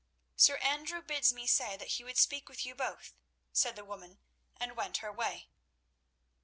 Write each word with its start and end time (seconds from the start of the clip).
"Sir 0.35 0.57
Andrew 0.57 1.03
bids 1.03 1.31
me 1.31 1.45
say 1.45 1.77
that 1.77 1.89
he 1.89 2.03
would 2.03 2.17
speak 2.17 2.49
with 2.49 2.65
you 2.65 2.73
both," 2.73 3.13
said 3.53 3.75
the 3.75 3.85
woman, 3.85 4.17
and 4.57 4.75
went 4.75 4.97
her 4.97 5.11
way. 5.11 5.51